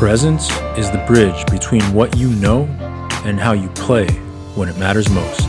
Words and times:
Presence 0.00 0.50
is 0.78 0.90
the 0.90 1.04
bridge 1.06 1.44
between 1.50 1.82
what 1.92 2.16
you 2.16 2.30
know 2.30 2.64
and 3.26 3.38
how 3.38 3.52
you 3.52 3.68
play 3.68 4.08
when 4.54 4.66
it 4.66 4.78
matters 4.78 5.10
most. 5.10 5.42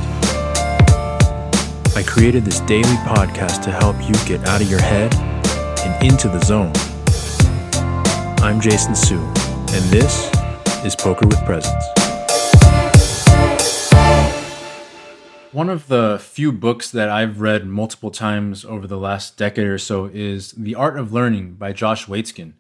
I 1.95 2.03
created 2.05 2.43
this 2.43 2.59
daily 2.59 2.97
podcast 3.07 3.63
to 3.63 3.71
help 3.71 3.95
you 4.01 4.13
get 4.25 4.45
out 4.49 4.61
of 4.61 4.69
your 4.69 4.81
head 4.81 5.15
and 5.15 6.05
into 6.05 6.27
the 6.27 6.41
zone. 6.41 6.73
I'm 8.43 8.59
Jason 8.59 8.93
Su, 8.93 9.19
and 9.19 9.85
this 9.85 10.29
is 10.83 10.97
Poker 10.97 11.25
with 11.27 11.39
Presence. 11.45 11.85
One 15.53 15.69
of 15.69 15.87
the 15.87 16.19
few 16.21 16.51
books 16.51 16.91
that 16.91 17.07
I've 17.07 17.39
read 17.39 17.65
multiple 17.65 18.11
times 18.11 18.65
over 18.65 18.85
the 18.85 18.97
last 18.97 19.37
decade 19.37 19.67
or 19.67 19.77
so 19.77 20.09
is 20.11 20.51
The 20.51 20.75
Art 20.75 20.99
of 20.99 21.13
Learning 21.13 21.53
by 21.53 21.71
Josh 21.71 22.07
Waitzkin. 22.07 22.55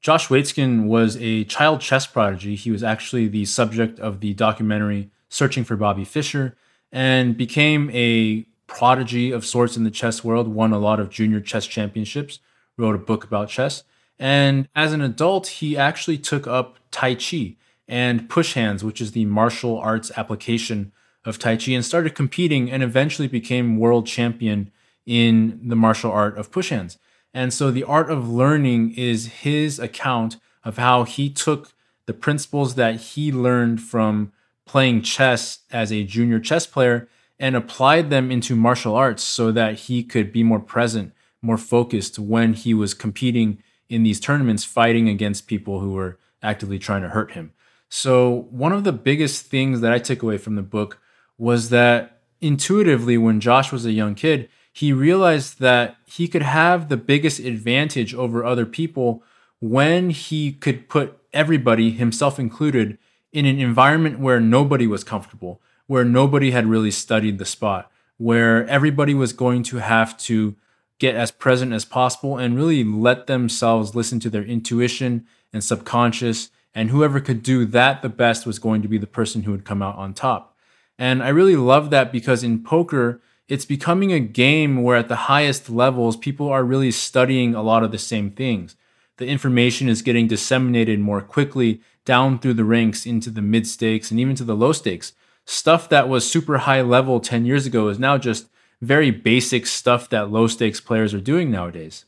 Josh 0.00 0.28
Waitzkin 0.28 0.86
was 0.86 1.16
a 1.18 1.44
child 1.44 1.82
chess 1.82 2.06
prodigy. 2.06 2.56
He 2.56 2.70
was 2.70 2.82
actually 2.82 3.28
the 3.28 3.44
subject 3.44 3.98
of 4.00 4.20
the 4.20 4.32
documentary 4.34 5.10
Searching 5.28 5.62
for 5.62 5.76
Bobby 5.76 6.04
Fischer 6.04 6.56
and 6.90 7.36
became 7.36 7.88
a 7.92 8.46
prodigy 8.66 9.30
of 9.30 9.46
sorts 9.46 9.76
in 9.76 9.84
the 9.84 9.90
chess 9.90 10.24
world, 10.24 10.48
won 10.48 10.72
a 10.72 10.78
lot 10.78 10.98
of 10.98 11.10
junior 11.10 11.40
chess 11.40 11.66
championships, 11.66 12.40
wrote 12.76 12.94
a 12.94 12.98
book 12.98 13.22
about 13.22 13.48
chess. 13.48 13.84
And 14.18 14.68
as 14.74 14.92
an 14.92 15.02
adult, 15.02 15.46
he 15.46 15.76
actually 15.76 16.18
took 16.18 16.46
up 16.46 16.78
Tai 16.90 17.14
Chi 17.16 17.56
and 17.86 18.28
push 18.28 18.54
hands, 18.54 18.82
which 18.82 19.00
is 19.00 19.12
the 19.12 19.24
martial 19.26 19.78
arts 19.78 20.10
application 20.16 20.92
of 21.24 21.38
Tai 21.38 21.56
Chi, 21.56 21.72
and 21.72 21.84
started 21.84 22.14
competing 22.14 22.70
and 22.70 22.82
eventually 22.82 23.28
became 23.28 23.78
world 23.78 24.06
champion 24.06 24.72
in 25.06 25.60
the 25.62 25.76
martial 25.76 26.10
art 26.10 26.38
of 26.38 26.50
push 26.50 26.70
hands. 26.70 26.98
And 27.32 27.52
so 27.52 27.70
the 27.70 27.84
art 27.84 28.10
of 28.10 28.28
learning 28.28 28.94
is 28.94 29.26
his 29.26 29.78
account 29.78 30.36
of 30.64 30.78
how 30.78 31.04
he 31.04 31.30
took 31.30 31.72
the 32.06 32.12
principles 32.12 32.74
that 32.74 32.96
he 32.96 33.30
learned 33.30 33.80
from 33.80 34.32
playing 34.66 35.02
chess 35.02 35.60
as 35.70 35.92
a 35.92 36.04
junior 36.04 36.40
chess 36.40 36.66
player 36.66 37.08
and 37.38 37.56
applied 37.56 38.10
them 38.10 38.30
into 38.30 38.54
martial 38.54 38.94
arts 38.94 39.22
so 39.22 39.50
that 39.52 39.74
he 39.74 40.02
could 40.02 40.32
be 40.32 40.42
more 40.42 40.60
present, 40.60 41.12
more 41.40 41.56
focused 41.56 42.18
when 42.18 42.52
he 42.52 42.74
was 42.74 42.94
competing 42.94 43.62
in 43.88 44.02
these 44.02 44.20
tournaments, 44.20 44.64
fighting 44.64 45.08
against 45.08 45.46
people 45.46 45.80
who 45.80 45.92
were 45.92 46.18
actively 46.42 46.78
trying 46.78 47.02
to 47.02 47.08
hurt 47.08 47.32
him. 47.32 47.52
So, 47.88 48.46
one 48.50 48.72
of 48.72 48.84
the 48.84 48.92
biggest 48.92 49.46
things 49.46 49.80
that 49.80 49.92
I 49.92 49.98
took 49.98 50.22
away 50.22 50.38
from 50.38 50.54
the 50.54 50.62
book 50.62 50.98
was 51.38 51.70
that 51.70 52.20
intuitively, 52.40 53.18
when 53.18 53.40
Josh 53.40 53.72
was 53.72 53.84
a 53.84 53.92
young 53.92 54.14
kid, 54.14 54.48
he 54.80 54.94
realized 54.94 55.60
that 55.60 55.96
he 56.06 56.26
could 56.26 56.40
have 56.40 56.88
the 56.88 56.96
biggest 56.96 57.38
advantage 57.38 58.14
over 58.14 58.42
other 58.42 58.64
people 58.64 59.22
when 59.58 60.08
he 60.08 60.52
could 60.52 60.88
put 60.88 61.18
everybody, 61.34 61.90
himself 61.90 62.38
included, 62.38 62.96
in 63.30 63.44
an 63.44 63.58
environment 63.58 64.18
where 64.18 64.40
nobody 64.40 64.86
was 64.86 65.04
comfortable, 65.04 65.60
where 65.86 66.02
nobody 66.02 66.52
had 66.52 66.64
really 66.64 66.90
studied 66.90 67.36
the 67.36 67.44
spot, 67.44 67.92
where 68.16 68.66
everybody 68.68 69.12
was 69.12 69.34
going 69.34 69.62
to 69.62 69.76
have 69.76 70.16
to 70.16 70.56
get 70.98 71.14
as 71.14 71.30
present 71.30 71.74
as 71.74 71.84
possible 71.84 72.38
and 72.38 72.56
really 72.56 72.82
let 72.82 73.26
themselves 73.26 73.94
listen 73.94 74.18
to 74.18 74.30
their 74.30 74.44
intuition 74.44 75.26
and 75.52 75.62
subconscious. 75.62 76.48
And 76.74 76.88
whoever 76.88 77.20
could 77.20 77.42
do 77.42 77.66
that 77.66 78.00
the 78.00 78.08
best 78.08 78.46
was 78.46 78.58
going 78.58 78.80
to 78.80 78.88
be 78.88 78.96
the 78.96 79.06
person 79.06 79.42
who 79.42 79.52
would 79.52 79.66
come 79.66 79.82
out 79.82 79.96
on 79.96 80.14
top. 80.14 80.56
And 80.98 81.22
I 81.22 81.28
really 81.28 81.56
love 81.56 81.90
that 81.90 82.10
because 82.12 82.42
in 82.42 82.64
poker, 82.64 83.20
it's 83.50 83.64
becoming 83.64 84.12
a 84.12 84.20
game 84.20 84.84
where 84.84 84.96
at 84.96 85.08
the 85.08 85.26
highest 85.26 85.68
levels, 85.68 86.16
people 86.16 86.48
are 86.48 86.62
really 86.62 86.92
studying 86.92 87.52
a 87.52 87.62
lot 87.62 87.82
of 87.82 87.90
the 87.90 87.98
same 87.98 88.30
things. 88.30 88.76
The 89.16 89.26
information 89.26 89.88
is 89.88 90.02
getting 90.02 90.28
disseminated 90.28 91.00
more 91.00 91.20
quickly 91.20 91.82
down 92.04 92.38
through 92.38 92.54
the 92.54 92.64
ranks 92.64 93.04
into 93.04 93.28
the 93.28 93.42
mid 93.42 93.66
stakes 93.66 94.12
and 94.12 94.20
even 94.20 94.36
to 94.36 94.44
the 94.44 94.54
low 94.54 94.70
stakes. 94.70 95.14
Stuff 95.46 95.88
that 95.88 96.08
was 96.08 96.30
super 96.30 96.58
high 96.58 96.80
level 96.80 97.18
10 97.18 97.44
years 97.44 97.66
ago 97.66 97.88
is 97.88 97.98
now 97.98 98.16
just 98.16 98.48
very 98.80 99.10
basic 99.10 99.66
stuff 99.66 100.08
that 100.10 100.30
low 100.30 100.46
stakes 100.46 100.80
players 100.80 101.12
are 101.12 101.20
doing 101.20 101.50
nowadays. 101.50 102.04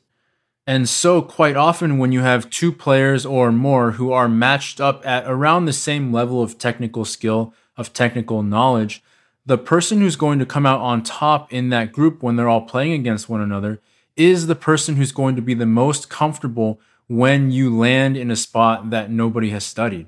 And 0.64 0.88
so, 0.88 1.20
quite 1.22 1.56
often, 1.56 1.98
when 1.98 2.12
you 2.12 2.20
have 2.20 2.50
two 2.50 2.70
players 2.70 3.26
or 3.26 3.50
more 3.50 3.92
who 3.92 4.12
are 4.12 4.28
matched 4.28 4.80
up 4.80 5.04
at 5.04 5.24
around 5.26 5.64
the 5.64 5.72
same 5.72 6.12
level 6.12 6.40
of 6.40 6.56
technical 6.56 7.04
skill, 7.04 7.52
of 7.76 7.92
technical 7.92 8.44
knowledge, 8.44 9.02
the 9.44 9.58
person 9.58 10.00
who's 10.00 10.16
going 10.16 10.38
to 10.38 10.46
come 10.46 10.66
out 10.66 10.80
on 10.80 11.02
top 11.02 11.52
in 11.52 11.70
that 11.70 11.92
group 11.92 12.22
when 12.22 12.36
they're 12.36 12.48
all 12.48 12.62
playing 12.62 12.92
against 12.92 13.28
one 13.28 13.40
another 13.40 13.80
is 14.16 14.46
the 14.46 14.54
person 14.54 14.96
who's 14.96 15.12
going 15.12 15.34
to 15.36 15.42
be 15.42 15.54
the 15.54 15.66
most 15.66 16.08
comfortable 16.08 16.80
when 17.08 17.50
you 17.50 17.76
land 17.76 18.16
in 18.16 18.30
a 18.30 18.36
spot 18.36 18.90
that 18.90 19.10
nobody 19.10 19.50
has 19.50 19.64
studied. 19.64 20.06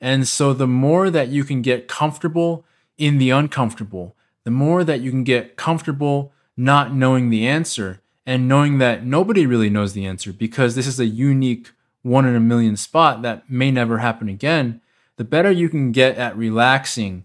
And 0.00 0.28
so 0.28 0.52
the 0.52 0.66
more 0.66 1.10
that 1.10 1.28
you 1.28 1.44
can 1.44 1.62
get 1.62 1.88
comfortable 1.88 2.64
in 2.98 3.18
the 3.18 3.30
uncomfortable, 3.30 4.14
the 4.44 4.50
more 4.50 4.84
that 4.84 5.00
you 5.00 5.10
can 5.10 5.24
get 5.24 5.56
comfortable 5.56 6.32
not 6.56 6.94
knowing 6.94 7.30
the 7.30 7.46
answer 7.46 8.02
and 8.26 8.48
knowing 8.48 8.78
that 8.78 9.04
nobody 9.04 9.46
really 9.46 9.70
knows 9.70 9.92
the 9.92 10.06
answer 10.06 10.32
because 10.32 10.74
this 10.74 10.86
is 10.86 11.00
a 11.00 11.06
unique 11.06 11.70
one 12.02 12.26
in 12.26 12.36
a 12.36 12.40
million 12.40 12.76
spot 12.76 13.22
that 13.22 13.48
may 13.50 13.70
never 13.70 13.98
happen 13.98 14.28
again, 14.28 14.80
the 15.16 15.24
better 15.24 15.50
you 15.50 15.68
can 15.68 15.90
get 15.90 16.16
at 16.18 16.36
relaxing 16.36 17.24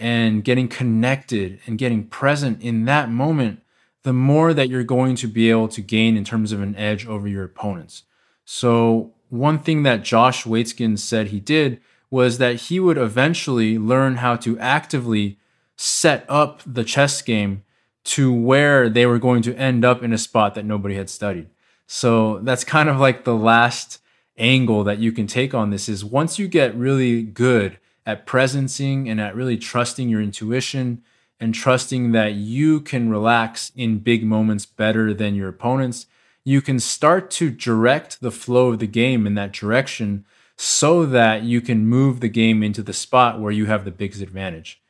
and 0.00 0.42
getting 0.42 0.66
connected 0.66 1.60
and 1.66 1.78
getting 1.78 2.06
present 2.06 2.62
in 2.62 2.86
that 2.86 3.10
moment, 3.10 3.60
the 4.02 4.14
more 4.14 4.54
that 4.54 4.70
you're 4.70 4.82
going 4.82 5.14
to 5.16 5.28
be 5.28 5.50
able 5.50 5.68
to 5.68 5.82
gain 5.82 6.16
in 6.16 6.24
terms 6.24 6.52
of 6.52 6.62
an 6.62 6.74
edge 6.74 7.06
over 7.06 7.28
your 7.28 7.44
opponents. 7.44 8.04
So, 8.44 9.12
one 9.28 9.60
thing 9.60 9.84
that 9.84 10.02
Josh 10.02 10.44
Waitzkin 10.44 10.98
said 10.98 11.28
he 11.28 11.38
did 11.38 11.80
was 12.10 12.38
that 12.38 12.56
he 12.56 12.80
would 12.80 12.98
eventually 12.98 13.78
learn 13.78 14.16
how 14.16 14.34
to 14.36 14.58
actively 14.58 15.38
set 15.76 16.24
up 16.28 16.60
the 16.66 16.82
chess 16.82 17.22
game 17.22 17.62
to 18.02 18.32
where 18.32 18.88
they 18.88 19.06
were 19.06 19.18
going 19.18 19.42
to 19.42 19.54
end 19.54 19.84
up 19.84 20.02
in 20.02 20.12
a 20.12 20.18
spot 20.18 20.54
that 20.54 20.64
nobody 20.64 20.96
had 20.96 21.08
studied. 21.08 21.48
So 21.86 22.38
that's 22.38 22.64
kind 22.64 22.88
of 22.88 22.98
like 22.98 23.24
the 23.24 23.36
last 23.36 24.00
angle 24.38 24.82
that 24.84 24.98
you 24.98 25.12
can 25.12 25.26
take 25.26 25.54
on 25.54 25.70
this 25.70 25.88
is 25.88 26.04
once 26.04 26.38
you 26.38 26.48
get 26.48 26.74
really 26.74 27.22
good 27.22 27.78
at 28.10 28.26
presencing 28.26 29.08
and 29.08 29.20
at 29.20 29.36
really 29.36 29.56
trusting 29.56 30.08
your 30.08 30.20
intuition 30.20 31.02
and 31.38 31.54
trusting 31.54 32.12
that 32.12 32.34
you 32.34 32.80
can 32.80 33.08
relax 33.08 33.70
in 33.76 34.00
big 34.00 34.24
moments 34.24 34.66
better 34.66 35.14
than 35.14 35.34
your 35.34 35.48
opponents, 35.48 36.06
you 36.44 36.60
can 36.60 36.80
start 36.80 37.30
to 37.30 37.50
direct 37.50 38.20
the 38.20 38.32
flow 38.32 38.68
of 38.68 38.80
the 38.80 38.86
game 38.86 39.26
in 39.26 39.34
that 39.34 39.52
direction 39.52 40.24
so 40.56 41.06
that 41.06 41.42
you 41.42 41.60
can 41.60 41.86
move 41.86 42.20
the 42.20 42.28
game 42.28 42.62
into 42.62 42.82
the 42.82 42.92
spot 42.92 43.40
where 43.40 43.52
you 43.52 43.66
have 43.66 43.84
the 43.84 43.90
biggest 43.90 44.20
advantage. 44.20 44.82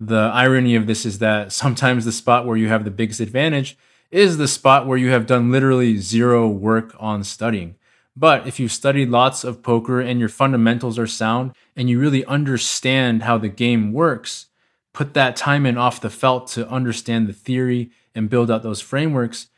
The 0.00 0.30
irony 0.34 0.74
of 0.74 0.86
this 0.86 1.04
is 1.04 1.18
that 1.18 1.52
sometimes 1.52 2.04
the 2.04 2.10
spot 2.10 2.46
where 2.46 2.56
you 2.56 2.68
have 2.68 2.84
the 2.84 2.90
biggest 2.90 3.20
advantage 3.20 3.76
is 4.10 4.36
the 4.36 4.48
spot 4.48 4.86
where 4.86 4.98
you 4.98 5.10
have 5.10 5.26
done 5.26 5.52
literally 5.52 5.98
zero 5.98 6.48
work 6.48 6.96
on 6.98 7.22
studying. 7.22 7.76
But 8.16 8.46
if 8.46 8.60
you've 8.60 8.72
studied 8.72 9.08
lots 9.08 9.42
of 9.42 9.62
poker 9.62 10.00
and 10.00 10.20
your 10.20 10.28
fundamentals 10.28 10.98
are 10.98 11.06
sound 11.06 11.52
and 11.74 11.88
you 11.88 11.98
really 11.98 12.24
understand 12.26 13.22
how 13.22 13.38
the 13.38 13.48
game 13.48 13.92
works, 13.92 14.46
put 14.92 15.14
that 15.14 15.36
time 15.36 15.64
in 15.64 15.78
off 15.78 16.00
the 16.00 16.10
felt 16.10 16.48
to 16.48 16.68
understand 16.68 17.26
the 17.26 17.32
theory 17.32 17.90
and 18.14 18.28
build 18.28 18.50
out 18.50 18.62
those 18.62 18.80
frameworks, 18.82 19.48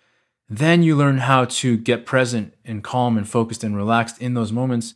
then 0.48 0.82
you 0.82 0.94
learn 0.94 1.18
how 1.18 1.44
to 1.46 1.76
get 1.76 2.06
present 2.06 2.54
and 2.64 2.84
calm 2.84 3.16
and 3.16 3.28
focused 3.28 3.64
and 3.64 3.76
relaxed 3.76 4.20
in 4.20 4.34
those 4.34 4.52
moments. 4.52 4.94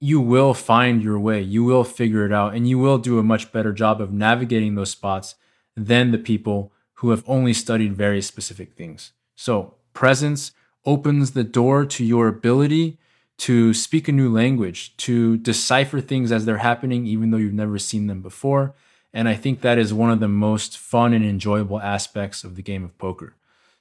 You 0.00 0.20
will 0.20 0.54
find 0.54 1.02
your 1.02 1.18
way, 1.18 1.40
you 1.40 1.64
will 1.64 1.84
figure 1.84 2.26
it 2.26 2.32
out, 2.32 2.54
and 2.54 2.68
you 2.68 2.78
will 2.78 2.98
do 2.98 3.18
a 3.18 3.22
much 3.22 3.52
better 3.52 3.72
job 3.72 4.00
of 4.00 4.12
navigating 4.12 4.74
those 4.74 4.90
spots 4.90 5.36
than 5.76 6.10
the 6.10 6.18
people 6.18 6.72
who 6.94 7.10
have 7.10 7.24
only 7.26 7.52
studied 7.52 7.94
very 7.94 8.20
specific 8.20 8.74
things. 8.74 9.12
So, 9.34 9.74
presence 9.92 10.52
opens 10.86 11.32
the 11.32 11.44
door 11.44 11.84
to 11.84 12.04
your 12.04 12.28
ability 12.28 12.98
to 13.38 13.74
speak 13.74 14.08
a 14.08 14.12
new 14.12 14.32
language, 14.32 14.96
to 14.96 15.36
decipher 15.36 16.00
things 16.00 16.32
as 16.32 16.46
they're 16.46 16.58
happening, 16.58 17.06
even 17.06 17.30
though 17.30 17.36
you've 17.36 17.52
never 17.52 17.78
seen 17.78 18.06
them 18.06 18.22
before. 18.22 18.74
And 19.12 19.28
I 19.28 19.34
think 19.34 19.60
that 19.60 19.78
is 19.78 19.92
one 19.92 20.10
of 20.10 20.20
the 20.20 20.28
most 20.28 20.78
fun 20.78 21.12
and 21.12 21.24
enjoyable 21.24 21.80
aspects 21.80 22.44
of 22.44 22.56
the 22.56 22.62
game 22.62 22.84
of 22.84 22.96
poker. 22.98 23.34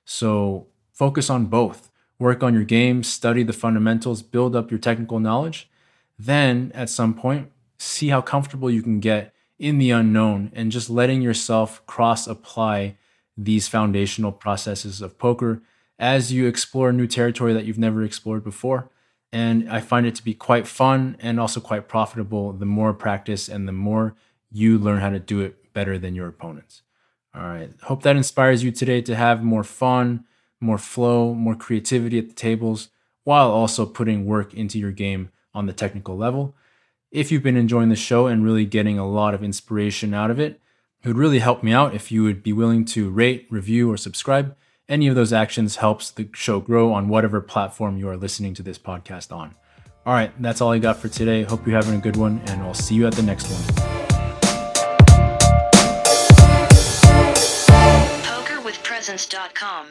So 0.03 0.67
focus 0.91 1.29
on 1.29 1.45
both. 1.45 1.91
Work 2.19 2.43
on 2.43 2.53
your 2.53 2.63
game, 2.63 3.03
study 3.03 3.43
the 3.43 3.53
fundamentals, 3.53 4.21
build 4.21 4.55
up 4.55 4.71
your 4.71 4.79
technical 4.79 5.19
knowledge. 5.19 5.69
Then 6.17 6.71
at 6.73 6.89
some 6.89 7.13
point, 7.13 7.51
see 7.77 8.09
how 8.09 8.21
comfortable 8.21 8.71
you 8.71 8.81
can 8.81 8.99
get 8.99 9.33
in 9.59 9.77
the 9.77 9.91
unknown 9.91 10.51
and 10.53 10.71
just 10.71 10.89
letting 10.89 11.21
yourself 11.21 11.85
cross 11.85 12.27
apply 12.27 12.97
these 13.37 13.67
foundational 13.67 14.31
processes 14.31 15.01
of 15.01 15.17
poker 15.17 15.61
as 15.97 16.31
you 16.31 16.47
explore 16.47 16.91
new 16.91 17.07
territory 17.07 17.53
that 17.53 17.65
you've 17.65 17.77
never 17.77 18.03
explored 18.03 18.43
before. 18.43 18.89
And 19.31 19.69
I 19.69 19.81
find 19.81 20.05
it 20.05 20.15
to 20.15 20.23
be 20.23 20.33
quite 20.33 20.67
fun 20.67 21.17
and 21.19 21.39
also 21.39 21.59
quite 21.59 21.87
profitable 21.87 22.53
the 22.53 22.65
more 22.65 22.93
practice 22.93 23.49
and 23.49 23.67
the 23.67 23.73
more 23.73 24.15
you 24.51 24.77
learn 24.77 25.01
how 25.01 25.09
to 25.09 25.19
do 25.19 25.41
it 25.41 25.73
better 25.73 25.97
than 25.97 26.15
your 26.15 26.27
opponents. 26.27 26.83
All 27.35 27.41
right. 27.41 27.69
Hope 27.83 28.03
that 28.03 28.15
inspires 28.15 28.63
you 28.63 28.71
today 28.71 29.01
to 29.01 29.15
have 29.15 29.43
more 29.43 29.63
fun, 29.63 30.23
more 30.61 30.77
flow, 30.77 31.33
more 31.33 31.55
creativity 31.55 32.17
at 32.17 32.29
the 32.29 32.33
tables, 32.33 32.89
while 33.25 33.51
also 33.51 33.85
putting 33.85 34.25
work 34.25 34.53
into 34.53 34.79
your 34.79 34.91
game 34.91 35.31
on 35.53 35.65
the 35.65 35.73
technical 35.73 36.15
level. 36.15 36.55
If 37.11 37.31
you've 37.31 37.43
been 37.43 37.57
enjoying 37.57 37.89
the 37.89 37.95
show 37.95 38.27
and 38.27 38.43
really 38.43 38.65
getting 38.65 38.97
a 38.97 39.07
lot 39.07 39.33
of 39.33 39.43
inspiration 39.43 40.13
out 40.13 40.31
of 40.31 40.39
it, 40.39 40.61
it 41.03 41.07
would 41.07 41.17
really 41.17 41.39
help 41.39 41.61
me 41.61 41.73
out 41.73 41.93
if 41.93 42.11
you 42.11 42.23
would 42.23 42.41
be 42.41 42.53
willing 42.53 42.85
to 42.85 43.09
rate, 43.09 43.47
review, 43.49 43.91
or 43.91 43.97
subscribe. 43.97 44.55
Any 44.87 45.07
of 45.07 45.15
those 45.15 45.33
actions 45.33 45.77
helps 45.77 46.11
the 46.11 46.29
show 46.33 46.59
grow 46.59 46.93
on 46.93 47.09
whatever 47.09 47.41
platform 47.41 47.97
you 47.97 48.07
are 48.07 48.17
listening 48.17 48.53
to 48.53 48.63
this 48.63 48.77
podcast 48.77 49.35
on. 49.35 49.55
All 50.05 50.13
right, 50.13 50.31
that's 50.39 50.61
all 50.61 50.71
I 50.71 50.77
got 50.77 50.97
for 50.97 51.07
today. 51.07 51.41
Hope 51.41 51.65
you're 51.65 51.75
having 51.75 51.95
a 51.95 52.01
good 52.01 52.15
one, 52.15 52.39
and 52.47 52.61
I'll 52.61 52.75
see 52.75 52.93
you 52.93 53.07
at 53.07 53.13
the 53.13 53.23
next 53.23 53.47
one. 53.49 53.63
PokerWithPresence.com 58.21 59.87